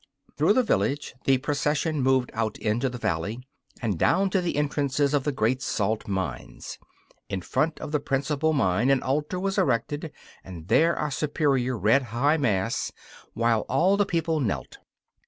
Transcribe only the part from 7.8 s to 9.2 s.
the principal mine an